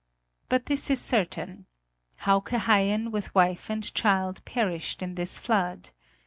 [0.49, 1.67] But this is certain:
[2.21, 5.91] Hauke Haien with wife and child perished in this flood.